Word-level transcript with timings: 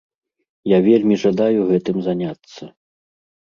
Я 0.75 0.79
вельмі 0.87 1.15
жадаю 1.25 1.67
гэтым 1.73 2.01
заняцца. 2.09 2.63